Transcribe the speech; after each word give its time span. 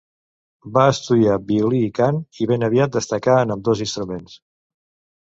Va 0.77 0.85
estudiar 0.93 1.35
violí 1.51 1.83
i 1.89 1.91
cant 2.01 2.19
i 2.41 2.49
ben 2.55 2.69
aviat 2.71 2.99
destacà 2.99 3.39
en 3.45 3.57
ambdós 3.59 3.89
instruments. 3.89 4.39